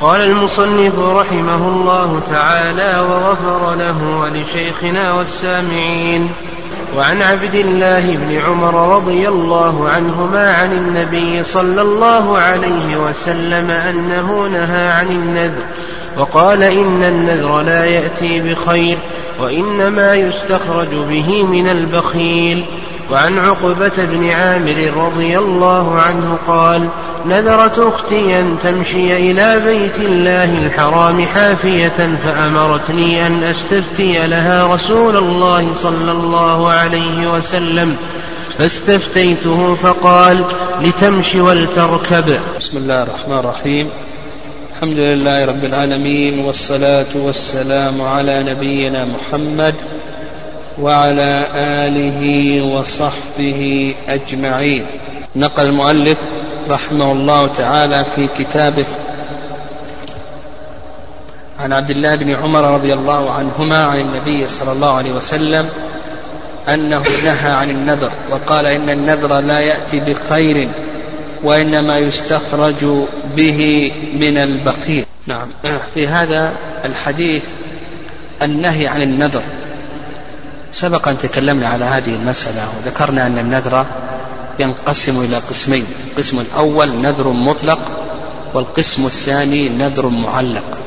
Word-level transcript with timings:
قال 0.00 0.20
المصنف 0.20 0.98
رحمه 0.98 1.68
الله 1.68 2.20
تعالى 2.20 3.00
وغفر 3.00 3.74
له 3.74 4.18
ولشيخنا 4.18 5.12
والسامعين 5.12 6.30
وعن 6.96 7.22
عبد 7.22 7.54
الله 7.54 8.16
بن 8.16 8.40
عمر 8.46 8.96
رضي 8.96 9.28
الله 9.28 9.88
عنهما 9.88 10.52
عن 10.52 10.72
النبي 10.72 11.42
صلى 11.42 11.82
الله 11.82 12.38
عليه 12.38 12.96
وسلم 12.96 13.70
أنه 13.70 14.48
نهى 14.48 14.88
عن 14.88 15.10
النذر 15.10 15.62
وقال 16.18 16.62
إن 16.62 17.02
النذر 17.02 17.62
لا 17.62 17.84
يأتي 17.84 18.40
بخير 18.40 18.98
وإنما 19.40 20.14
يستخرج 20.14 20.88
به 20.88 21.42
من 21.42 21.68
البخيل 21.68 22.64
وعن 23.10 23.38
عقبة 23.38 23.92
بن 23.98 24.30
عامر 24.30 24.92
رضي 24.96 25.38
الله 25.38 26.00
عنه 26.00 26.38
قال 26.46 26.88
نذرت 27.26 27.78
أختي 27.78 28.40
أن 28.40 28.56
تمشي 28.62 29.16
إلى 29.16 29.60
بيت 29.60 29.96
الله 30.00 30.44
الحرام 30.44 31.26
حافية 31.26 32.16
فأمرتني 32.24 33.26
أن 33.26 33.42
أستفتي 33.42 34.26
لها 34.26 34.74
رسول 34.74 35.16
الله 35.16 35.74
صلى 35.74 36.12
الله 36.12 36.68
عليه 36.68 37.32
وسلم. 37.32 37.96
فاستفتيته 38.58 39.74
فقال 39.74 40.44
لتمشي 40.80 41.40
ولتركب. 41.40 42.38
بسم 42.58 42.76
الله 42.76 43.02
الرحمن 43.02 43.38
الرحيم. 43.38 43.88
الحمد 44.76 44.98
لله 44.98 45.44
رب 45.44 45.64
العالمين 45.64 46.38
والصلاة 46.38 47.06
والسلام 47.14 48.02
على 48.02 48.42
نبينا 48.42 49.04
محمد 49.04 49.74
وعلى 50.80 51.46
آله 51.54 52.62
وصحبه 52.62 53.94
أجمعين. 54.08 54.86
نقل 55.36 55.66
المؤلف 55.66 56.18
رحمه 56.68 57.12
الله 57.12 57.46
تعالى 57.46 58.04
في 58.16 58.28
كتابه 58.38 58.84
عن 61.60 61.72
عبد 61.72 61.90
الله 61.90 62.14
بن 62.14 62.30
عمر 62.30 62.74
رضي 62.74 62.94
الله 62.94 63.30
عنهما 63.30 63.84
عن 63.84 64.00
النبي 64.00 64.48
صلى 64.48 64.72
الله 64.72 64.96
عليه 64.96 65.12
وسلم 65.12 65.68
أنه 66.68 67.02
نهى 67.24 67.50
عن 67.50 67.70
النذر 67.70 68.10
وقال 68.30 68.66
إن 68.66 68.90
النذر 68.90 69.40
لا 69.40 69.60
يأتي 69.60 70.00
بخير 70.00 70.68
وإنما 71.42 71.98
يستخرج 71.98 72.84
به 73.36 73.92
من 74.14 74.38
البخيل. 74.38 75.04
نعم. 75.26 75.48
في 75.94 76.08
هذا 76.08 76.52
الحديث 76.84 77.44
النهي 78.42 78.86
عن 78.86 79.02
النذر. 79.02 79.42
سبق 80.72 81.08
أن 81.08 81.18
تكلمنا 81.18 81.68
على 81.68 81.84
هذه 81.84 82.14
المسألة 82.14 82.68
وذكرنا 82.76 83.26
أن 83.26 83.38
النذر 83.38 83.86
ينقسم 84.58 85.20
إلى 85.20 85.36
قسمين 85.36 85.86
القسم 86.10 86.40
الأول 86.40 86.88
نذر 87.02 87.28
مطلق 87.28 87.78
والقسم 88.54 89.06
الثاني 89.06 89.68
نذر 89.68 90.06
معلق 90.06 90.78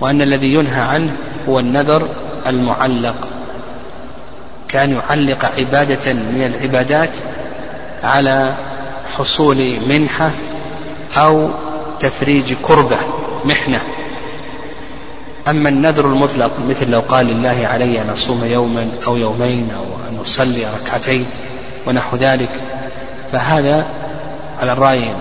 وأن 0.00 0.22
الذي 0.22 0.54
ينهى 0.54 0.80
عنه 0.80 1.16
هو 1.48 1.58
النذر 1.58 2.08
المعلق 2.46 3.14
كان 4.68 4.90
يعلق 4.90 5.44
عبادة 5.58 6.12
من 6.12 6.52
العبادات 6.54 7.10
على 8.02 8.54
حصول 9.16 9.76
منحة 9.88 10.30
أو 11.16 11.50
تفريج 12.00 12.54
كربة 12.62 12.96
محنة. 13.44 13.80
أما 15.48 15.68
النذر 15.68 16.06
المطلق 16.06 16.50
مثل 16.68 16.90
لو 16.90 17.00
قال 17.00 17.26
لله 17.26 17.66
علي 17.66 18.02
أن 18.02 18.10
أصوم 18.10 18.44
يوما 18.44 18.88
أو 19.06 19.16
يومين 19.16 19.70
أو 19.76 19.82
أن 19.82 20.18
أصلي 20.20 20.66
ركعتين 20.66 21.26
ونحو 21.86 22.16
ذلك 22.16 22.50
فهذا 23.32 23.86
على 24.58 24.72
الرأي 24.72 25.14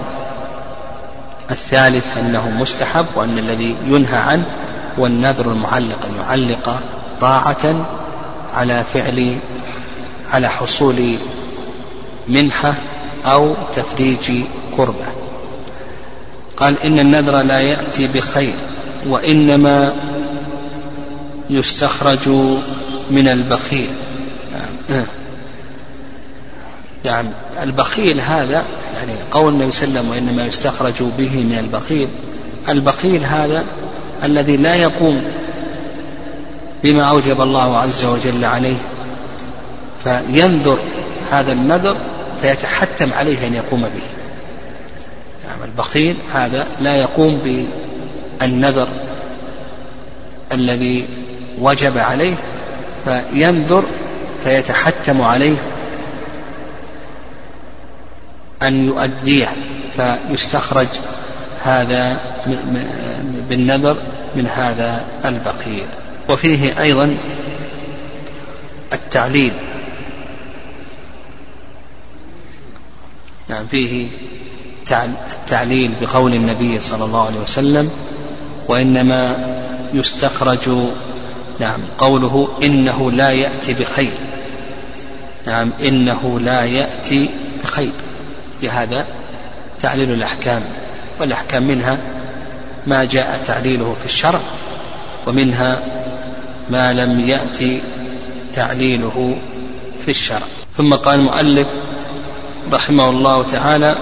الثالث 1.51 2.17
أنه 2.17 2.49
مستحب 2.49 3.05
وأن 3.15 3.37
الذي 3.37 3.75
ينهى 3.87 4.17
عنه 4.17 4.43
هو 4.99 5.05
النذر 5.05 5.51
المعلق 5.51 6.05
أن 6.05 6.15
يعلق 6.19 6.81
طاعة 7.21 7.85
على 8.53 8.83
فعل 8.93 9.35
على 10.29 10.49
حصول 10.49 11.15
منحة 12.27 12.73
أو 13.25 13.55
تفريج 13.75 14.43
كربة. 14.77 15.05
قال 16.57 16.75
إن 16.83 16.99
النذر 16.99 17.41
لا 17.41 17.59
يأتي 17.59 18.07
بخير 18.07 18.53
وإنما 19.07 19.93
يستخرج 21.53 22.29
من 23.11 23.27
البخيل. 23.27 23.89
يعني 27.05 27.29
البخيل 27.63 28.21
هذا 28.21 28.63
يعني 28.95 29.13
قول 29.31 29.53
النبي 29.53 29.71
صلى 29.71 29.83
الله 29.87 29.99
عليه 29.99 30.09
وسلم 30.09 30.27
وإنما 30.27 30.45
يستخرج 30.45 30.93
به 31.17 31.43
من 31.43 31.57
البخيل. 31.59 32.07
البخيل 32.69 33.25
هذا 33.25 33.63
الذي 34.23 34.57
لا 34.57 34.75
يقوم 34.75 35.23
بما 36.83 37.03
أوجب 37.03 37.41
الله 37.41 37.77
عز 37.77 38.05
وجل 38.05 38.45
عليه 38.45 38.77
فينذر 40.03 40.79
هذا 41.31 41.53
النذر 41.53 41.97
فيتحتم 42.41 43.13
عليه 43.13 43.47
أن 43.47 43.53
يقوم 43.53 43.81
به. 43.81 44.03
يعني 45.47 45.63
البخيل 45.63 46.15
هذا 46.33 46.67
لا 46.81 46.95
يقوم 46.95 47.65
بالنذر 48.41 48.87
الذي 50.53 51.05
وجب 51.59 51.97
عليه 51.97 52.35
فينذر 53.05 53.83
فيتحتم 54.43 55.21
عليه 55.21 55.55
أن 58.61 58.85
يؤديه 58.85 59.55
فيستخرج 59.97 60.87
هذا 61.63 62.17
بالنذر 63.49 63.97
من 64.35 64.47
هذا 64.47 65.05
البخيل. 65.25 65.85
وفيه 66.29 66.81
أيضا 66.81 67.17
التعليل. 68.93 69.53
يعني 73.49 73.67
فيه 73.67 74.07
التعليل 74.91 75.91
بقول 76.01 76.33
النبي 76.33 76.79
صلى 76.79 77.05
الله 77.05 77.25
عليه 77.25 77.39
وسلم 77.39 77.91
وإنما 78.67 79.47
يستخرج 79.93 80.69
نعم. 81.59 81.79
قوله 81.97 82.47
إنه 82.63 83.11
لا 83.11 83.31
يأتي 83.31 83.73
بخير. 83.73 84.13
نعم. 85.47 85.71
إنه 85.83 86.39
لا 86.39 86.63
يأتي 86.65 87.29
بخير. 87.63 87.91
هذا 88.71 89.05
تعليل 89.79 90.11
الأحكام. 90.11 90.61
والأحكام 91.19 91.63
منها 91.63 91.97
ما 92.87 93.03
جاء 93.05 93.43
تعليله 93.45 93.95
في 93.99 94.05
الشرع 94.05 94.39
ومنها 95.27 95.79
ما 96.69 96.93
لم 96.93 97.19
يأتي 97.19 97.81
تعليله 98.53 99.37
في 100.05 100.11
الشرع. 100.11 100.47
ثم 100.77 100.93
قال 100.93 101.19
المؤلف 101.19 101.67
رحمه 102.71 103.09
الله 103.09 103.43
تعالى 103.43 103.95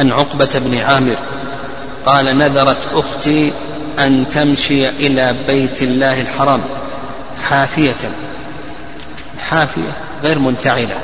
عن 0.00 0.10
عقبة 0.12 0.48
بن 0.54 0.78
عامر 0.78 1.16
قال 2.06 2.38
نذرت 2.38 2.78
أختي 2.94 3.52
أن 3.98 4.28
تمشي 4.28 4.88
إلى 4.88 5.34
بيت 5.46 5.82
الله 5.82 6.20
الحرام 6.20 6.60
حافية. 7.36 8.10
حافية 9.40 9.96
غير 10.22 10.38
منتعلة. 10.38 10.96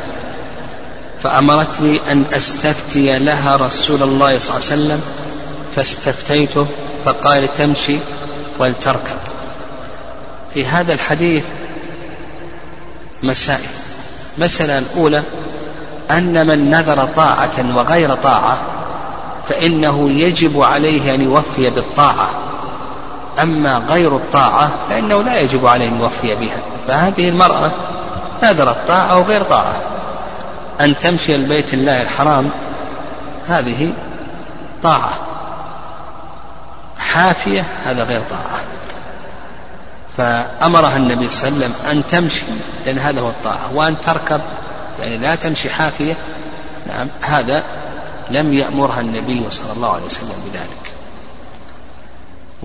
فأمرتني 1.23 2.01
أن 2.13 2.25
أستفتي 2.33 3.19
لها 3.19 3.57
رسول 3.57 4.03
الله 4.03 4.39
صلى 4.39 4.57
الله 4.57 4.71
عليه 4.71 4.83
وسلم 4.83 5.01
فاستفتيته 5.77 6.67
فقال 7.05 7.53
تمشي 7.53 7.99
ولتركب. 8.59 9.17
في 10.55 10.67
هذا 10.67 10.93
الحديث 10.93 11.45
مسائل. 13.23 13.69
المسألة 14.39 14.79
الأولى 14.79 15.23
أن 16.11 16.47
من 16.47 16.71
نذر 16.71 17.05
طاعة 17.05 17.77
وغير 17.77 18.15
طاعة 18.15 18.61
فإنه 19.49 20.11
يجب 20.11 20.61
عليه 20.61 21.15
أن 21.15 21.23
يوفي 21.23 21.71
بالطاعة. 21.71 22.46
أما 23.43 23.79
غير 23.89 24.17
الطاعة 24.17 24.71
فإنه 24.89 25.23
لا 25.23 25.41
يجب 25.41 25.67
عليه 25.67 25.89
أن 25.89 26.01
يوفي 26.01 26.35
بها. 26.35 26.59
فهذه 26.89 27.29
المرأة 27.29 27.71
نذرت 28.43 28.77
طاعة 28.89 29.19
وغير 29.19 29.43
طاعة. 29.43 29.77
أن 30.81 30.99
تمشي 30.99 31.35
البيت 31.35 31.75
الله 31.75 32.03
الحرام 32.03 32.51
هذه 33.49 33.93
طاعة. 34.83 35.15
حافية 36.99 37.65
هذا 37.85 38.05
غير 38.05 38.21
طاعة. 38.31 38.61
فأمرها 40.17 40.97
النبي 40.97 41.29
صلى 41.29 41.49
الله 41.49 41.65
عليه 41.65 41.75
وسلم 41.75 41.91
أن 41.91 42.07
تمشي 42.07 42.45
لأن 42.87 42.99
هذا 42.99 43.21
هو 43.21 43.29
الطاعة. 43.29 43.75
وأن 43.75 44.01
تركب 44.01 44.41
يعني 45.01 45.19
لا 45.19 45.35
تمشي 45.35 45.71
حافية. 45.71 46.15
نعم 46.87 47.09
هذا 47.21 47.63
لم 48.31 48.53
يأمرها 48.53 49.01
النبي 49.01 49.47
صلى 49.51 49.73
الله 49.73 49.93
عليه 49.93 50.05
وسلم 50.07 50.35
بذلك. 50.45 50.96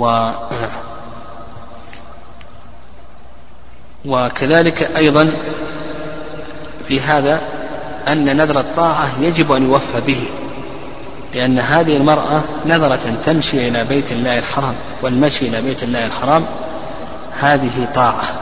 و 0.02 0.32
وكذلك 4.06 4.92
أيضا 4.98 5.34
في 6.88 7.02
هذا 7.02 7.42
أن 8.08 8.38
نذر 8.38 8.60
الطاعة 8.60 9.10
يجب 9.22 9.52
أن 9.52 9.64
يوفى 9.64 10.02
به 10.02 10.20
لأن 11.34 11.60
هذه 11.60 11.98
المرأة 11.98 12.42
نذرة 12.66 13.16
تمشي 13.24 13.68
إلى 13.68 13.84
بيت 13.84 14.12
الله 14.12 14.40
الحرام 14.40 14.74
والمشي 15.02 15.48
إلى 15.48 15.62
بيت 15.62 15.84
الله 15.84 16.06
الحرام 16.06 16.46
هذه 17.40 17.88
طاعة 17.94 18.42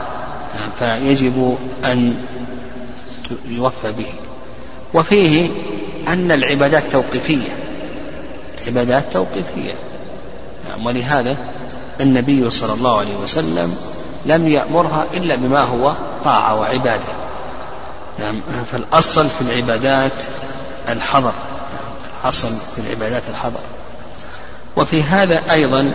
فيجب 0.78 1.58
أن 1.84 2.14
يوفى 3.48 3.92
به. 3.92 4.12
وفيه 4.94 5.50
أن 6.08 6.32
العبادات 6.32 6.92
توقيفية 6.92 7.48
عبادات 8.66 9.12
توقيفية. 9.12 9.72
ولهذا 10.84 11.36
النبي 12.00 12.50
صلى 12.50 12.72
الله 12.72 12.98
عليه 12.98 13.16
وسلم 13.16 13.76
لم 14.26 14.48
يأمرها 14.48 15.06
إلا 15.14 15.34
بما 15.34 15.60
هو 15.62 15.94
طاعة 16.24 16.60
وعبادة. 16.60 17.12
نعم 18.18 18.42
فالأصل 18.72 19.28
في 19.28 19.40
العبادات 19.40 20.12
الحظر 20.88 21.32
الأصل 22.22 22.48
في 22.76 22.80
العبادات 22.86 23.22
الحظر 23.30 23.60
وفي 24.76 25.02
هذا 25.02 25.42
أيضا 25.50 25.92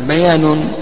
بيان 0.00 0.72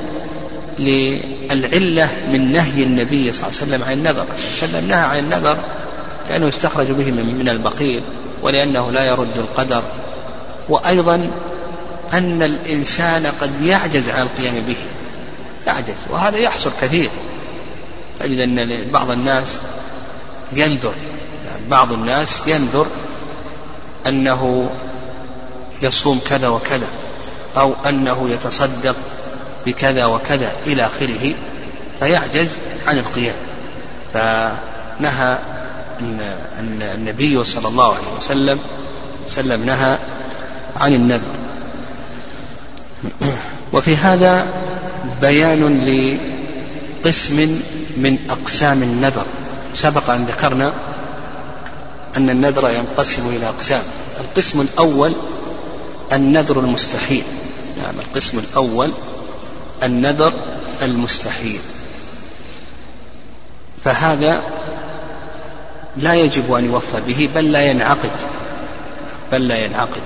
للعلة 0.78 2.10
من 2.28 2.52
نهي 2.52 2.82
النبي 2.82 3.32
صلى 3.32 3.46
الله 3.46 3.58
عليه 3.60 3.66
وسلم 3.72 3.84
عن 3.84 3.92
النذر. 3.92 4.26
صلى 4.54 4.68
الله 4.68 4.76
عليه 4.78 4.78
وسلم 4.78 4.88
نهى 4.88 5.00
عن 5.00 5.18
النذر 5.18 5.58
لأنه 6.30 6.46
يستخرج 6.46 6.86
به 6.86 7.10
من 7.10 7.48
البخيل 7.48 8.02
ولأنه 8.42 8.92
لا 8.92 9.04
يرد 9.04 9.38
القدر. 9.38 9.82
وأيضا 10.68 11.30
أن 12.12 12.42
الإنسان 12.42 13.26
قد 13.26 13.60
يعجز 13.62 14.08
عن 14.08 14.22
القيام 14.22 14.54
به. 14.54 14.76
يعجز 15.66 15.96
وهذا 16.10 16.36
يحصل 16.36 16.70
كثير. 16.80 17.10
تجد 18.20 18.38
أن 18.38 18.90
بعض 18.92 19.10
الناس 19.10 19.58
ينذر 20.52 20.94
بعض 21.68 21.92
الناس 21.92 22.40
ينذر 22.46 22.86
أنه 24.06 24.70
يصوم 25.82 26.20
كذا 26.28 26.48
وكذا 26.48 26.86
أو 27.56 27.74
أنه 27.88 28.30
يتصدق 28.30 28.96
بكذا 29.66 30.04
وكذا 30.04 30.52
إلى 30.66 30.86
آخره 30.86 31.34
فيعجز 32.00 32.58
عن 32.86 32.98
القيام. 32.98 33.34
فنهى 34.14 35.38
النبي 36.94 37.44
صلى 37.44 37.68
الله 37.68 37.94
عليه 37.94 38.16
وسلم 38.16 38.58
وسلم 39.26 39.66
نهى 39.66 39.98
عن 40.76 40.94
النذر. 40.94 41.47
وفي 43.72 43.96
هذا 43.96 44.46
بيان 45.20 45.84
لقسم 47.04 47.36
من 47.96 48.18
أقسام 48.30 48.82
النذر. 48.82 49.24
سبق 49.76 50.10
أن 50.10 50.24
ذكرنا 50.24 50.72
أن 52.16 52.30
النذر 52.30 52.70
ينقسم 52.70 53.28
إلى 53.28 53.48
أقسام. 53.48 53.82
القسم 54.20 54.60
الأول 54.60 55.12
النذر 56.12 56.60
المستحيل. 56.60 57.24
نعم 57.82 57.94
القسم 57.98 58.38
الأول 58.38 58.90
النذر 59.82 60.32
المستحيل. 60.82 61.60
فهذا 63.84 64.42
لا 65.96 66.14
يجب 66.14 66.52
أن 66.52 66.64
يوفى 66.64 67.00
به 67.06 67.28
بل 67.34 67.52
لا 67.52 67.70
ينعقد. 67.70 68.10
بل 69.32 69.48
لا 69.48 69.64
ينعقد. 69.64 70.02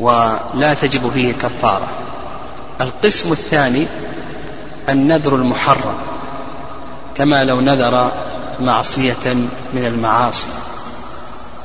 ولا 0.00 0.74
تجب 0.82 1.10
فيه 1.14 1.32
كفارة. 1.32 1.88
القسم 2.80 3.32
الثاني 3.32 3.86
النذر 4.88 5.34
المحرم 5.34 5.94
كما 7.14 7.44
لو 7.44 7.60
نذر 7.60 8.12
معصية 8.60 9.34
من 9.74 9.84
المعاصي. 9.86 10.48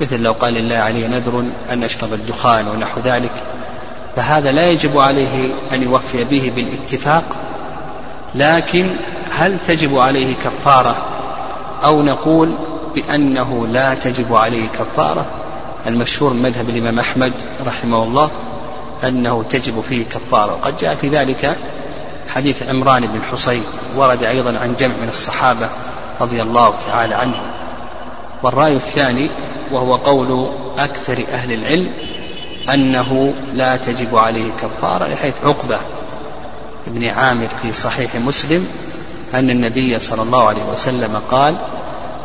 مثل 0.02 0.20
لو 0.20 0.32
قال 0.32 0.54
لله 0.54 0.76
علي 0.76 1.08
نذر 1.08 1.46
أن 1.72 1.84
أشرب 1.84 2.14
الدخان 2.14 2.68
ونحو 2.68 3.02
ذلك. 3.02 3.32
فهذا 4.16 4.52
لا 4.52 4.70
يجب 4.70 4.98
عليه 4.98 5.50
أن 5.74 5.84
يوفي 5.84 6.24
به 6.24 6.52
بالاتفاق 6.56 7.24
لكن 8.36 8.90
هل 9.32 9.60
تجب 9.68 9.98
عليه 9.98 10.36
كفارة؟ 10.44 10.96
أو 11.84 12.02
نقول 12.02 12.56
بأنه 12.96 13.68
لا 13.68 13.94
تجب 13.94 14.36
عليه 14.36 14.68
كفارة؟ 14.68 15.26
المشهور 15.88 16.34
من 16.34 16.42
مذهب 16.42 16.70
الإمام 16.70 17.00
أحمد 17.00 17.34
رحمه 17.66 18.04
الله 18.04 18.32
أنه 19.04 19.44
تجب 19.50 19.84
فيه 19.90 20.06
كفارة. 20.06 20.54
وقد 20.54 20.78
جاء 20.78 20.96
في 20.96 21.10
ذلك 21.10 21.58
حديث 22.30 22.64
عمران 22.70 23.08
بن 23.08 23.22
حصين 23.32 23.64
ورد 23.96 24.24
أيضا 24.24 24.60
عن 24.60 24.76
جمع 24.80 24.94
من 25.02 25.10
الصحابة 25.10 25.70
رضي 26.22 26.42
الله 26.42 26.74
تعالى 26.88 27.16
عنهم. 27.16 27.52
والرأي 28.44 28.76
الثاني 28.76 29.30
وهو 29.72 29.96
قول 29.96 30.50
أكثر 30.78 31.24
أهل 31.32 31.54
العلم 31.54 31.90
أنه 32.74 33.34
لا 33.54 33.76
تجب 33.76 34.16
عليه 34.16 34.52
كفارة 34.62 35.08
لحيث 35.08 35.34
عقبة 35.44 35.80
ابن 36.88 37.06
عامر 37.08 37.48
في 37.62 37.74
صحيح 37.74 38.16
مسلم 38.16 38.68
أن 39.34 39.50
النبي 39.50 40.00
صلى 40.00 40.22
الله 40.22 40.48
عليه 40.48 40.64
وسلم 40.74 41.22
قال 41.32 41.56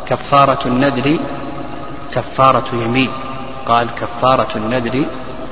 كفارة 0.07 0.67
النذر 0.67 1.17
كفارة 2.11 2.65
يمين. 2.73 3.09
قال 3.67 3.87
كفارة 3.95 4.47
النذر 4.55 5.05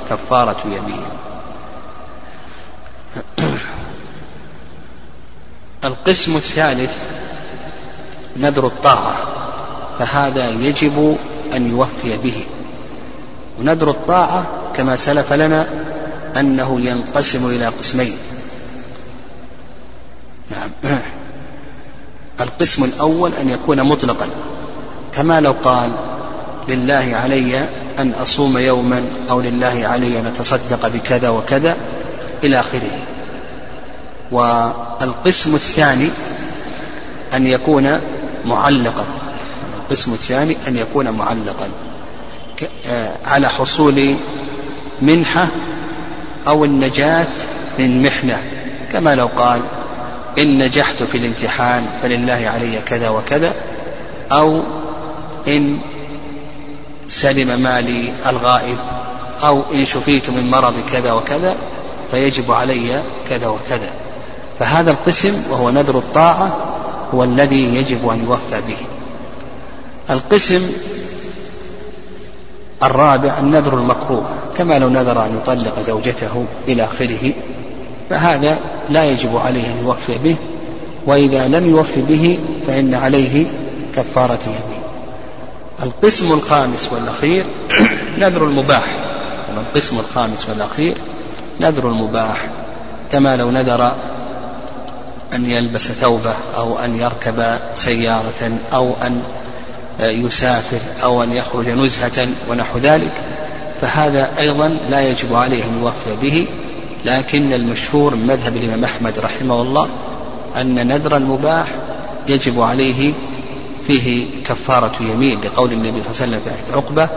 كفارة 0.09 0.57
يمين. 0.65 1.05
القسم 5.83 6.35
الثالث 6.35 6.91
نذر 8.37 8.67
الطاعة 8.67 9.15
فهذا 9.99 10.49
يجب 10.49 11.17
أن 11.53 11.69
يوفي 11.71 12.17
به. 12.17 12.45
ونذر 13.59 13.89
الطاعة 13.89 14.45
كما 14.75 14.95
سلف 14.95 15.33
لنا 15.33 15.67
أنه 16.37 16.81
ينقسم 16.81 17.47
إلى 17.47 17.65
قسمين. 17.65 18.17
نعم. 20.51 20.69
القسم 22.41 22.83
الأول 22.83 23.31
أن 23.33 23.49
يكون 23.49 23.83
مطلقا. 23.83 24.29
كما 25.13 25.41
لو 25.41 25.55
قال 25.63 25.91
لله 26.67 27.11
علي 27.13 27.69
أن 27.99 28.13
أصوم 28.21 28.57
يوما 28.57 29.03
أو 29.29 29.41
لله 29.41 29.87
علي 29.87 30.19
أن 30.19 30.25
أتصدق 30.25 30.87
بكذا 30.87 31.29
وكذا 31.29 31.77
إلى 32.43 32.59
آخره. 32.59 32.99
والقسم 34.31 35.55
الثاني 35.55 36.09
أن 37.33 37.47
يكون 37.47 37.99
معلقا. 38.45 39.05
القسم 39.83 40.13
الثاني 40.13 40.57
أن 40.67 40.77
يكون 40.77 41.09
معلقا. 41.09 41.69
آه، 42.89 43.13
على 43.25 43.49
حصول 43.49 44.15
منحة 45.01 45.47
أو 46.47 46.65
النجاة 46.65 47.27
من 47.79 48.03
محنة. 48.03 48.43
كما 48.93 49.15
لو 49.15 49.29
قال 49.37 49.61
إن 50.37 50.57
نجحت 50.57 51.03
في 51.03 51.17
الامتحان 51.17 51.85
فلله 52.03 52.51
علي 52.53 52.81
كذا 52.85 53.09
وكذا 53.09 53.53
أو 54.31 54.61
إن 55.47 55.79
سلم 57.11 57.61
مالي 57.61 58.13
الغائب 58.27 58.77
أو 59.43 59.63
إن 59.73 59.85
شفيت 59.85 60.29
من 60.29 60.51
مرض 60.51 60.73
كذا 60.91 61.11
وكذا 61.11 61.55
فيجب 62.11 62.51
علي 62.51 63.01
كذا 63.29 63.47
وكذا. 63.47 63.89
فهذا 64.59 64.91
القسم 64.91 65.43
وهو 65.49 65.69
نذر 65.69 65.97
الطاعة 65.97 66.57
هو 67.13 67.23
الذي 67.23 67.75
يجب 67.75 68.09
أن 68.09 68.23
يوفى 68.23 68.61
به. 68.67 68.77
القسم 70.09 70.71
الرابع 72.83 73.39
النذر 73.39 73.77
المكروه 73.77 74.25
كما 74.57 74.79
لو 74.79 74.89
نذر 74.89 75.25
أن 75.25 75.37
يطلق 75.37 75.79
زوجته 75.79 76.45
إلى 76.67 76.83
آخره 76.83 77.31
فهذا 78.09 78.57
لا 78.89 79.05
يجب 79.05 79.37
عليه 79.37 79.65
أن 79.65 79.85
يوفي 79.85 80.17
به 80.23 80.35
وإذا 81.05 81.47
لم 81.47 81.69
يوفي 81.69 82.01
به 82.01 82.39
فإن 82.67 82.93
عليه 82.93 83.45
كفارة 83.95 84.39
يمين. 84.43 84.90
القسم 85.83 86.31
الخامس 86.31 86.89
والأخير 86.93 87.45
نذر 88.17 88.43
المباح. 88.43 88.85
القسم 89.57 89.99
الخامس 89.99 90.49
والأخير 90.49 90.95
نذر 91.59 91.89
المباح. 91.89 92.49
كما 93.11 93.37
لو 93.37 93.51
نذر 93.51 93.91
أن 95.33 95.45
يلبس 95.45 95.91
ثوبه 95.91 96.33
أو 96.57 96.79
أن 96.79 96.95
يركب 96.95 97.59
سيارة 97.73 98.51
أو 98.73 98.93
أن 99.03 99.23
يسافر 99.99 100.79
أو 101.03 101.23
أن 101.23 101.33
يخرج 101.33 101.69
نزهة 101.69 102.27
ونحو 102.49 102.77
ذلك 102.77 103.11
فهذا 103.81 104.29
أيضا 104.39 104.77
لا 104.89 105.09
يجب 105.09 105.35
عليه 105.35 105.63
أن 105.63 105.79
يوفي 105.81 106.21
به. 106.21 106.47
لكن 107.05 107.53
المشهور 107.53 108.15
من 108.15 108.27
مذهب 108.27 108.57
الإمام 108.57 108.83
أحمد 108.83 109.19
رحمه 109.19 109.61
الله 109.61 109.89
أن 110.61 110.87
نذر 110.87 111.17
المباح 111.17 111.67
يجب 112.27 112.61
عليه 112.61 113.13
فيه 113.99 114.25
كفارة 114.45 114.91
يمين 114.99 115.41
لقول 115.41 115.73
النبي 115.73 116.03
صلى 116.03 116.11
الله 116.11 116.21
عليه 116.21 116.37
وسلم 116.37 116.39
في 116.39 116.49
عهد 116.49 116.77
عقبة 116.77 117.09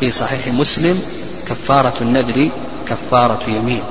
في 0.00 0.10
صحيح 0.10 0.48
مسلم 0.48 1.02
كفارة 1.48 1.94
النذر 2.00 2.48
كفارة 2.88 3.40
يمين. 3.48 3.82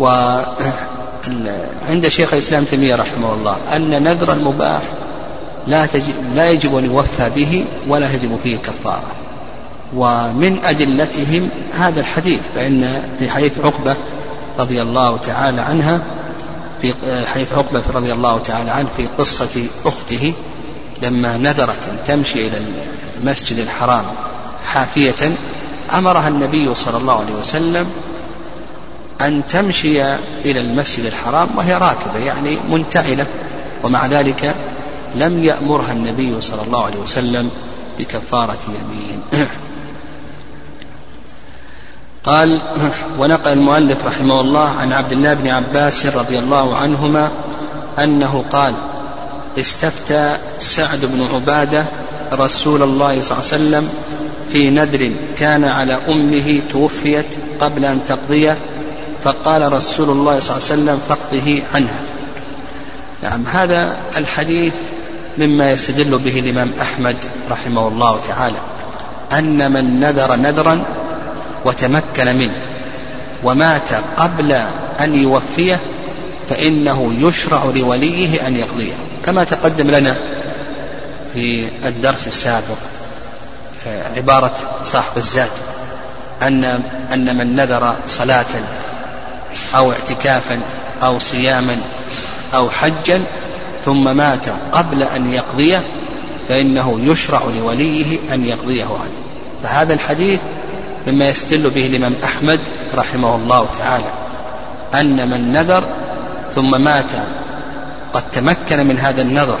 وعند 0.00 2.08
شيخ 2.08 2.32
الإسلام 2.32 2.64
تيمية 2.64 2.94
رحمه 2.94 3.34
الله 3.34 3.56
أن 3.76 4.02
نذر 4.02 4.32
المباح 4.32 4.82
لا, 5.66 5.86
تجب 5.86 6.14
لا 6.34 6.50
يجب 6.50 6.76
أن 6.76 6.84
يوفى 6.84 7.30
به 7.30 7.66
ولا 7.88 8.14
يجب 8.14 8.38
فيه 8.42 8.56
كفارة. 8.56 9.12
ومن 9.96 10.58
أدلتهم 10.64 11.48
هذا 11.78 12.00
الحديث 12.00 12.40
فإن 12.54 13.02
في 13.18 13.30
حديث 13.30 13.58
عقبة 13.58 13.96
رضي 14.58 14.82
الله 14.82 15.16
تعالى 15.16 15.60
عنها 15.60 16.00
في 16.82 16.94
حديث 17.26 17.52
عقبة 17.52 17.82
رضي 17.94 18.12
الله 18.12 18.38
تعالى 18.38 18.70
عنه 18.70 18.88
في 18.96 19.06
قصة 19.18 19.66
أخته 19.84 20.32
لما 21.02 21.36
نذرت 21.36 21.88
أن 21.90 21.98
تمشي 22.06 22.46
إلى 22.46 22.62
المسجد 23.18 23.58
الحرام 23.58 24.04
حافية 24.64 25.32
أمرها 25.94 26.28
النبي 26.28 26.74
صلى 26.74 26.96
الله 26.96 27.20
عليه 27.20 27.34
وسلم 27.34 27.86
أن 29.20 29.46
تمشي 29.46 30.14
إلى 30.44 30.60
المسجد 30.60 31.04
الحرام 31.04 31.48
وهي 31.56 31.74
راكبة 31.74 32.18
يعني 32.18 32.58
منتعلة. 32.70 33.26
ومع 33.84 34.06
ذلك 34.06 34.54
لم 35.14 35.44
يأمرها 35.44 35.92
النبي 35.92 36.40
صلى 36.40 36.62
الله 36.62 36.84
عليه 36.84 36.96
وسلم 36.96 37.50
بكفارة 37.98 38.58
يمين. 38.68 39.22
قال 42.24 42.60
ونقل 43.18 43.52
المؤلف 43.52 44.06
رحمه 44.06 44.40
الله 44.40 44.68
عن 44.68 44.92
عبد 44.92 45.12
الله 45.12 45.34
بن 45.34 45.48
عباس 45.48 46.06
رضي 46.06 46.38
الله 46.38 46.76
عنهما 46.76 47.30
أنه 47.98 48.44
قال 48.52 48.74
استفتى 49.60 50.36
سعد 50.58 51.00
بن 51.02 51.26
عبادة 51.34 51.84
رسول 52.32 52.82
الله 52.82 53.22
صلى 53.22 53.38
الله 53.38 53.52
عليه 53.52 53.64
وسلم 53.64 53.90
في 54.52 54.70
نذر 54.70 55.12
كان 55.38 55.64
على 55.64 55.98
أمه 56.08 56.60
توفيت 56.72 57.26
قبل 57.60 57.84
أن 57.84 58.04
تقضيه 58.06 58.56
فقال 59.22 59.72
رسول 59.72 60.10
الله 60.10 60.40
صلى 60.40 60.56
الله 60.56 60.68
عليه 60.70 60.74
وسلم 60.82 61.00
فقده 61.08 61.62
عنها. 61.74 62.00
نعم 63.22 63.44
هذا 63.46 63.96
الحديث 64.16 64.72
مما 65.38 65.72
يستدل 65.72 66.18
به 66.18 66.38
الإمام 66.38 66.70
أحمد 66.80 67.16
رحمه 67.50 67.88
الله 67.88 68.20
تعالى 68.28 68.58
أن 69.32 69.72
من 69.72 70.00
نذر 70.00 70.36
نذرا 70.36 70.82
وتمكن 71.64 72.36
منه 72.38 72.54
ومات 73.44 73.88
قبل 74.16 74.52
أن 75.00 75.14
يوفيه 75.14 75.80
فإنه 76.50 77.14
يشرع 77.20 77.64
لوليه 77.64 78.46
أن 78.46 78.56
يقضيه. 78.56 79.07
كما 79.28 79.44
تقدم 79.44 79.90
لنا 79.90 80.16
في 81.34 81.68
الدرس 81.84 82.26
السابق 82.26 82.76
عبارة 84.16 84.54
صاحب 84.84 85.16
الزاد 85.16 85.50
أن 86.42 86.64
أن 87.12 87.36
من 87.36 87.56
نذر 87.56 87.96
صلاة 88.06 88.46
أو 89.74 89.92
اعتكافا 89.92 90.60
أو 91.02 91.18
صياما 91.18 91.76
أو 92.54 92.70
حجا 92.70 93.22
ثم 93.84 94.16
مات 94.16 94.46
قبل 94.72 95.02
أن 95.02 95.32
يقضيه 95.32 95.82
فإنه 96.48 97.00
يشرع 97.00 97.42
لوليه 97.58 98.18
أن 98.32 98.44
يقضيه 98.44 98.84
عنه. 98.84 99.18
فهذا 99.62 99.94
الحديث 99.94 100.40
مما 101.06 101.28
يستدل 101.28 101.70
به 101.70 101.86
الإمام 101.86 102.14
أحمد 102.24 102.60
رحمه 102.94 103.36
الله 103.36 103.68
تعالى 103.78 104.12
أن 104.94 105.30
من 105.30 105.52
نذر 105.52 105.84
ثم 106.50 106.80
مات 106.80 107.10
قد 108.12 108.30
تمكن 108.30 108.86
من 108.86 108.98
هذا 108.98 109.22
النذر 109.22 109.58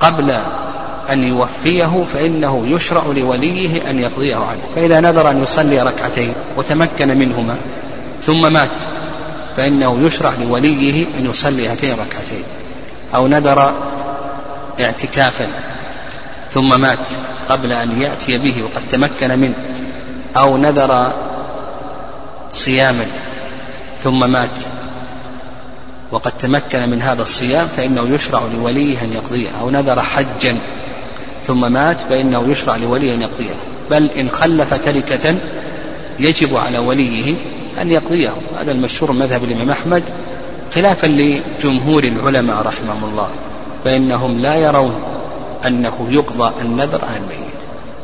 قبل 0.00 0.34
أن 1.12 1.24
يوفيه 1.24 2.04
فإنه 2.14 2.66
يشرع 2.66 3.02
لوليه 3.16 3.90
أن 3.90 3.98
يقضيه 3.98 4.36
عنه 4.36 4.60
فإذا 4.74 5.00
نذر 5.00 5.30
أن 5.30 5.42
يصلي 5.42 5.82
ركعتين 5.82 6.32
وتمكن 6.56 7.18
منهما 7.18 7.56
ثم 8.22 8.52
مات 8.52 8.80
فإنه 9.56 10.06
يشرع 10.06 10.32
لوليه 10.40 11.06
أن 11.18 11.30
يصلي 11.30 11.68
هاتين 11.68 11.92
الركعتين. 11.92 12.42
أو 13.14 13.28
نذر 13.28 13.74
اعتكافا 14.80 15.46
ثم 16.50 16.80
مات 16.80 16.98
قبل 17.48 17.72
أن 17.72 18.00
يأتي 18.00 18.38
به 18.38 18.62
وقد 18.62 18.82
تمكن 18.90 19.38
منه. 19.38 19.54
أو 20.36 20.56
نذر 20.56 21.12
صياما 22.52 23.06
ثم 24.02 24.30
مات 24.30 24.60
وقد 26.12 26.32
تمكن 26.38 26.88
من 26.88 27.02
هذا 27.02 27.22
الصيام 27.22 27.66
فإنه 27.66 28.14
يشرع 28.14 28.42
لوليه 28.54 29.02
أن 29.02 29.12
يقضيه 29.12 29.48
أو 29.60 29.70
نذر 29.70 30.02
حجا 30.02 30.56
ثم 31.44 31.72
مات 31.72 32.00
فإنه 32.00 32.48
يشرع 32.48 32.76
لوليه 32.76 33.14
أن 33.14 33.22
يقضيه. 33.22 33.54
بل 33.90 34.10
إن 34.10 34.28
خلف 34.28 34.74
تركة 34.74 35.34
يجب 36.18 36.56
على 36.56 36.78
وليه 36.78 37.34
أن 37.80 37.90
يقضيه. 37.90 38.32
هذا 38.60 38.72
المشهور 38.72 39.12
مذهب 39.12 39.44
الإمام 39.44 39.70
أحمد 39.70 40.02
خلافا 40.74 41.06
لجمهور 41.06 42.04
العلماء 42.04 42.62
رحمهم 42.62 43.04
الله 43.04 43.30
فإنهم 43.84 44.38
لا 44.38 44.54
يرون 44.54 44.94
أنه 45.66 46.06
يقضى 46.10 46.52
النذر 46.60 47.04
عن 47.04 47.16
الميت. 47.16 47.60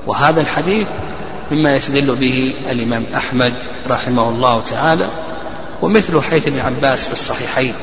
وهذا 0.06 0.40
الحديث 0.40 0.86
مما 1.50 1.76
يستدل 1.76 2.14
به 2.14 2.54
الإمام 2.70 3.04
أحمد 3.16 3.52
رحمه 3.90 4.28
الله 4.28 4.60
تعالى 4.60 5.08
ومثل 5.82 6.20
حيث 6.20 6.46
ابن 6.46 6.60
عباس 6.60 7.06
في 7.06 7.12
الصحيحين. 7.12 7.74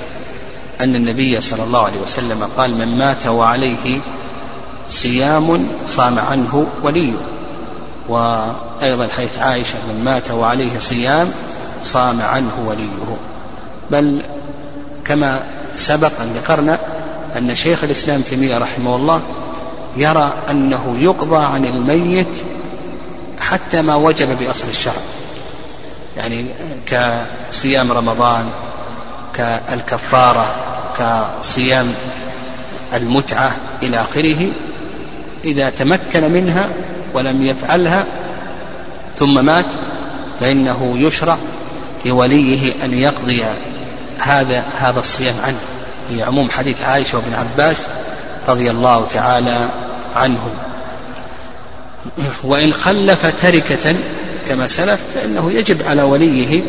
أن 0.82 0.96
النبي 0.96 1.42
صلى 1.42 1.64
الله 1.64 1.86
عليه 1.86 2.02
وسلم 2.04 2.50
قال 2.58 2.78
من 2.78 2.98
مات 2.98 3.28
وعليه 3.28 4.02
صيام 4.88 5.68
صام 5.88 6.20
عنه 6.20 6.68
وليه 6.84 7.14
وأيضا 8.10 9.08
حيث 9.18 9.38
عائشة 9.38 9.78
من 9.90 10.02
مات 10.06 10.32
وعليه 10.32 10.80
صيام 10.80 11.32
صام 11.84 12.22
عنه 12.22 12.66
وليه. 12.68 13.18
بل 13.92 14.24
كما 15.06 15.44
سبق 15.76 16.22
أن 16.22 16.34
ذكرنا 16.36 16.80
أن 17.38 17.56
شيخ 17.56 17.84
الإسلام 17.84 18.22
تيمية 18.22 18.58
رحمه 18.58 18.96
الله 18.96 19.22
يرى 19.98 20.34
أنه 20.50 20.98
يقضى 21.00 21.46
عن 21.46 21.66
الميت 21.66 22.42
حتى 23.40 23.82
ما 23.82 23.96
وجب 23.96 24.40
بأصل 24.40 24.68
الشرع. 24.68 25.02
يعني 26.18 26.46
كصيام 26.86 27.92
رمضان 27.92 28.46
كالكفارة 29.36 30.56
كصيام 30.98 31.94
المتعة 32.94 33.56
إلى 33.84 34.02
آخره 34.02 34.48
إذا 35.46 35.70
تمكن 35.70 36.32
منها 36.32 36.70
ولم 37.14 37.44
يفعلها 37.44 38.06
ثم 39.16 39.46
مات 39.46 39.66
فإنه 40.40 40.94
يشرع 40.98 41.38
لوليه 42.06 42.74
أن 42.84 42.94
يقضي 42.94 43.44
هذا 44.20 44.64
هذا 44.80 45.00
الصيام 45.00 45.36
عنه. 45.44 45.60
في 46.10 46.24
عموم 46.24 46.50
حديث 46.50 46.84
عائشة 46.84 47.18
وابن 47.18 47.34
عباس 47.34 47.88
رضي 48.48 48.72
الله 48.72 49.08
تعالى 49.14 49.70
عنهم 50.16 50.52
وإن 52.44 52.74
خلف 52.74 53.42
تركة 53.42 53.96
كما 54.48 54.68
سلف 54.68 55.00
فإنه 55.16 55.52
يجب 55.52 55.84
على 55.88 56.02
وليه 56.02 56.62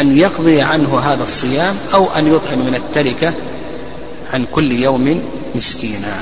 أن 0.00 0.16
يقضي 0.16 0.62
عنه 0.62 0.98
هذا 0.98 1.24
الصيام 1.24 1.74
أو 1.94 2.06
أن 2.16 2.34
يطعم 2.34 2.58
من 2.58 2.74
التركة 2.74 3.32
عن 4.32 4.46
كل 4.52 4.72
يوم 4.72 5.22
مسكينا. 5.54 6.14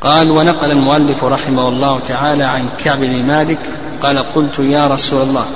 قال 0.00 0.30
ونقل 0.30 0.70
المؤلف 0.70 1.24
رحمه 1.24 1.68
الله 1.68 1.98
تعالى 1.98 2.44
عن 2.44 2.68
كعب 2.84 3.00
بن 3.00 3.24
مالك 3.24 3.58
قال 4.02 4.18
قلت 4.18 4.58
يا 4.58 4.86
رسول 4.86 5.22
الله 5.22 5.46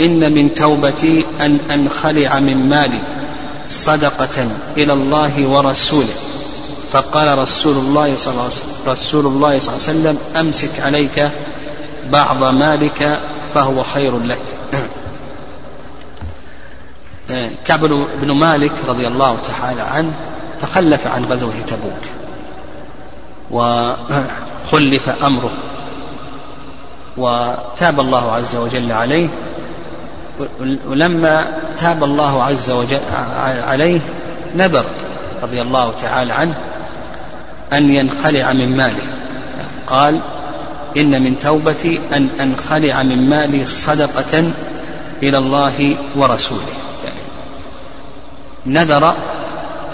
إن 0.00 0.32
من 0.32 0.54
توبتي 0.54 1.24
أن 1.40 1.58
أنخلع 1.70 2.40
من 2.40 2.68
مالي 2.68 2.98
صدقة 3.68 4.48
إلى 4.76 4.92
الله 4.92 5.46
ورسوله. 5.46 6.14
فقال 6.92 7.38
رسول 7.38 7.76
الله 7.76 8.16
صلى 8.16 8.32
الله 8.34 8.50
رسول 8.86 9.26
الله 9.26 9.58
صلى 9.58 9.76
الله 9.76 9.88
عليه 9.88 9.98
وسلم 10.00 10.18
أمسك 10.36 10.80
عليك 10.80 11.30
بعض 12.12 12.44
مالك 12.44 13.20
فهو 13.54 13.82
خير 13.82 14.18
لك. 14.18 14.51
كعب 17.64 17.80
بن 18.20 18.32
مالك 18.32 18.72
رضي 18.88 19.06
الله 19.06 19.38
تعالى 19.48 19.82
عنه 19.82 20.12
تخلف 20.60 21.06
عن 21.06 21.24
غزوة 21.24 21.52
تبوك 21.66 22.02
وخلف 23.50 25.08
أمره 25.24 25.50
وتاب 27.16 28.00
الله 28.00 28.32
عز 28.32 28.56
وجل 28.56 28.92
عليه 28.92 29.28
ولما 30.86 31.58
تاب 31.76 32.04
الله 32.04 32.42
عز 32.42 32.70
وجل 32.70 33.00
عليه 33.62 34.00
نذر 34.56 34.84
رضي 35.42 35.62
الله 35.62 35.92
تعالى 36.02 36.32
عنه 36.32 36.54
أن 37.72 37.90
ينخلع 37.90 38.52
من 38.52 38.76
ماله 38.76 39.02
قال 39.86 40.20
إن 40.96 41.22
من 41.22 41.38
توبتي 41.38 42.00
أن 42.12 42.28
أنخلع 42.40 43.02
من 43.02 43.30
مالي 43.30 43.66
صدقة 43.66 44.52
إلى 45.22 45.38
الله 45.38 45.96
ورسوله 46.16 46.91
نذر 48.66 49.14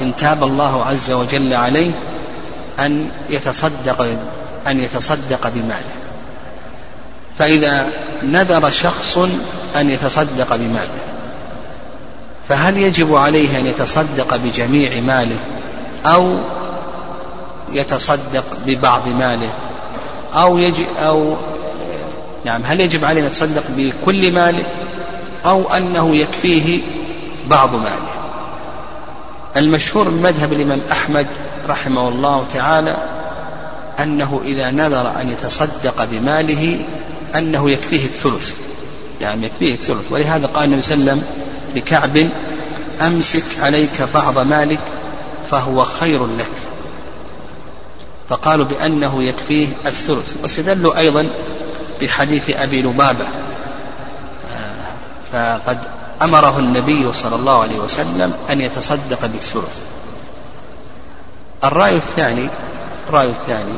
إن 0.02 0.16
تاب 0.16 0.42
الله 0.42 0.84
عز 0.84 1.10
وجل 1.10 1.54
عليه 1.54 1.90
أن 2.78 3.10
يتصدق 3.30 4.06
أن 4.66 4.80
يتصدق 4.80 5.48
بماله. 5.54 5.98
فإذا 7.38 7.86
نذر 8.22 8.70
شخص 8.70 9.18
أن 9.76 9.90
يتصدق 9.90 10.56
بماله 10.56 11.00
فهل 12.48 12.76
يجب 12.76 13.14
عليه 13.14 13.58
أن 13.58 13.66
يتصدق 13.66 14.36
بجميع 14.36 15.00
ماله 15.00 15.36
أو 16.06 16.38
يتصدق 17.72 18.44
ببعض 18.66 19.08
ماله؟ 19.08 19.50
أو 20.34 20.58
يجي 20.58 20.86
أو 20.98 21.36
نعم 22.44 22.62
هل 22.64 22.80
يجب 22.80 23.04
عليه 23.04 23.20
أن 23.20 23.26
يتصدق 23.26 23.64
بكل 23.76 24.32
ماله 24.32 24.64
أو 25.46 25.70
أنه 25.70 26.16
يكفيه 26.16 26.82
بعض 27.46 27.74
ماله؟ 27.74 28.27
المشهور 29.58 30.10
من 30.10 30.22
مذهب 30.22 30.52
الإمام 30.52 30.80
أحمد 30.92 31.26
رحمه 31.68 32.08
الله 32.08 32.46
تعالى 32.54 32.96
أنه 34.00 34.40
إذا 34.44 34.70
نذر 34.70 35.20
أن 35.20 35.28
يتصدق 35.28 36.04
بماله 36.04 36.80
أنه 37.34 37.70
يكفيه 37.70 38.04
الثلث. 38.04 38.56
يعني 39.20 39.46
يكفيه 39.46 39.74
الثلث. 39.74 40.12
ولهذا 40.12 40.46
قال 40.46 40.64
النبي 40.64 40.82
صلى 40.82 40.94
الله 40.94 41.10
عليه 41.12 41.22
وسلم 41.22 41.32
لكعب 41.76 42.28
أمسك 43.00 43.44
عليك 43.62 44.08
بعض 44.14 44.38
مالك 44.38 44.80
فهو 45.50 45.84
خير 45.84 46.26
لك. 46.26 46.52
فقالوا 48.28 48.64
بأنه 48.64 49.22
يكفيه 49.22 49.68
الثلث. 49.86 50.34
واستدلوا 50.42 50.98
أيضا 50.98 51.26
بحديث 52.00 52.50
أبي 52.50 52.82
لبابة. 52.82 53.26
فقد 55.32 55.78
أمره 56.22 56.58
النبي 56.58 57.12
صلى 57.12 57.36
الله 57.36 57.62
عليه 57.62 57.78
وسلم 57.78 58.32
أن 58.50 58.60
يتصدق 58.60 59.26
بالثلث. 59.26 59.82
الرأي 61.64 61.96
الثاني 61.96 62.48
الرأي 63.08 63.28
الثاني 63.28 63.74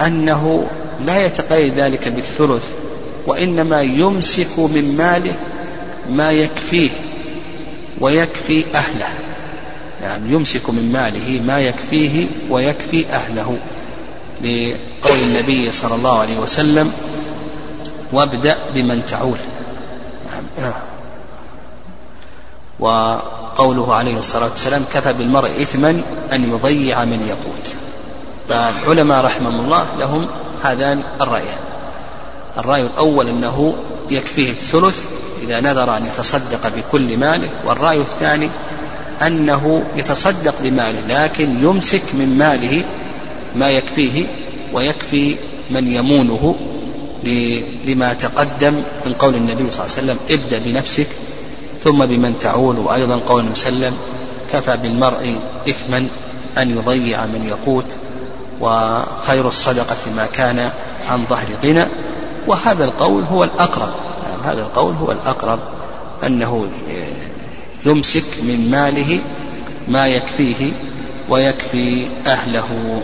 أنه 0.00 0.66
لا 1.04 1.26
يتقيد 1.26 1.74
ذلك 1.74 2.08
بالثلث 2.08 2.68
وإنما 3.26 3.82
يمسك 3.82 4.58
من 4.58 4.94
ماله 4.98 5.34
ما 6.10 6.32
يكفيه 6.32 6.90
ويكفي 8.00 8.64
أهله. 8.74 9.08
يعني 10.02 10.32
يمسك 10.32 10.70
من 10.70 10.92
ماله 10.92 11.42
ما 11.46 11.60
يكفيه 11.60 12.26
ويكفي 12.50 13.06
أهله. 13.06 13.58
لقول 14.40 15.18
النبي 15.18 15.72
صلى 15.72 15.94
الله 15.94 16.18
عليه 16.18 16.38
وسلم 16.38 16.92
وابدأ 18.12 18.58
بمن 18.74 19.06
تعول. 19.06 19.38
وقوله 22.80 23.94
عليه 23.94 24.18
الصلاة 24.18 24.50
والسلام 24.50 24.84
كفى 24.94 25.12
بالمرء 25.12 25.48
إثما 25.48 26.02
أن 26.32 26.44
يضيع 26.52 27.04
من 27.04 27.26
يقوت 27.28 27.74
فالعلماء 28.48 29.24
رحمهم 29.24 29.60
الله 29.60 29.86
لهم 29.98 30.26
هذان 30.62 31.02
الرأيان. 31.20 31.58
الرأي 32.58 32.82
الأول 32.82 33.28
أنه 33.28 33.74
يكفيه 34.10 34.50
الثلث 34.50 35.04
إذا 35.42 35.60
نذر 35.60 35.96
أن 35.96 36.06
يتصدق 36.06 36.72
بكل 36.76 37.16
ماله 37.16 37.48
والرأي 37.64 37.98
الثاني 37.98 38.50
أنه 39.22 39.84
يتصدق 39.96 40.54
بماله 40.62 41.24
لكن 41.24 41.64
يمسك 41.64 42.02
من 42.14 42.38
ماله 42.38 42.82
ما 43.56 43.70
يكفيه 43.70 44.26
ويكفي 44.72 45.36
من 45.70 45.88
يمونه 45.88 46.56
لما 47.86 48.12
تقدم 48.12 48.82
من 49.06 49.12
قول 49.18 49.34
النبي 49.34 49.70
صلى 49.70 49.86
الله 49.86 49.96
عليه 49.96 50.12
وسلم 50.12 50.18
ابدأ 50.30 50.58
بنفسك 50.58 51.06
ثم 51.80 52.06
بمن 52.06 52.38
تعول 52.40 52.78
وأيضا 52.78 53.20
قول 53.28 53.50
وسلم 53.52 53.96
كفى 54.52 54.76
بالمرء 54.76 55.34
إثما 55.68 56.08
أن 56.58 56.70
يضيع 56.70 57.26
من 57.26 57.46
يقوت 57.48 57.94
وخير 58.60 59.48
الصدقة 59.48 59.96
ما 60.16 60.26
كان 60.26 60.70
عن 61.08 61.24
ظهر 61.30 61.46
غنى 61.64 61.84
وهذا 62.46 62.84
القول 62.84 63.24
هو 63.24 63.44
الأقرب 63.44 63.90
يعني 64.22 64.42
هذا 64.44 64.62
القول 64.62 64.94
هو 64.94 65.12
الأقرب 65.12 65.58
أنه 66.26 66.66
يمسك 67.86 68.24
من 68.42 68.68
ماله 68.70 69.18
ما 69.88 70.06
يكفيه 70.06 70.72
ويكفي 71.28 72.06
أهله. 72.26 73.00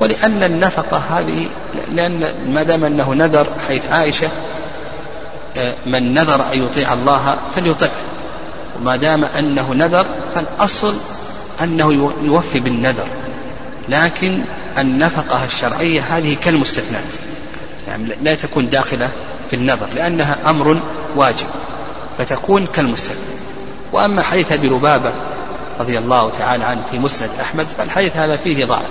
ولأن 0.00 0.42
النفقة 0.42 0.96
هذه 0.96 1.46
لأن 1.92 2.34
ما 2.54 2.62
دام 2.62 2.84
أنه 2.84 3.14
نذر 3.14 3.46
حيث 3.68 3.90
عائشة 3.90 4.28
من 5.86 6.14
نذر 6.14 6.52
أن 6.52 6.64
يطيع 6.64 6.92
الله 6.92 7.36
فليطعه 7.54 7.90
وما 8.80 8.96
دام 8.96 9.24
أنه 9.24 9.74
نذر 9.74 10.06
فالأصل 10.34 10.94
أنه 11.62 12.12
يوفي 12.22 12.60
بالنذر. 12.60 13.06
لكن 13.88 14.44
النفقة 14.78 15.44
الشرعية 15.44 16.00
هذه 16.00 16.36
كالمستثنات. 16.44 17.02
يعني 17.88 18.14
لا 18.22 18.34
تكون 18.34 18.68
داخلة 18.68 19.10
في 19.50 19.56
النذر 19.56 19.86
لأنها 19.94 20.50
أمر 20.50 20.80
واجب 21.16 21.46
فتكون 22.18 22.66
كالمستثنى. 22.66 23.38
وأما 23.92 24.22
حديث 24.22 24.52
أبي 24.52 24.68
لبابة 24.68 25.12
رضي 25.80 25.98
الله 25.98 26.30
تعالى 26.30 26.64
عنه 26.64 26.82
في 26.90 26.98
مسند 26.98 27.30
أحمد 27.40 27.66
فالحديث 27.78 28.16
هذا 28.16 28.36
فيه 28.36 28.64
ضعف. 28.64 28.90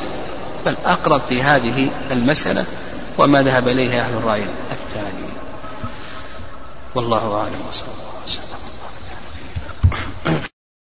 فالأقرب 0.65 1.21
في 1.29 1.43
هذه 1.43 1.89
المسألة 2.11 2.65
وما 3.17 3.43
ذهب 3.43 3.67
إليه 3.67 4.01
أهل 4.01 4.13
الرأي 4.17 4.43
الثاني. 4.71 5.36
والله 6.95 7.35
أعلم 7.39 7.61
وصلى 7.69 7.87
الله 7.93 8.23
وسلم. 8.25 8.57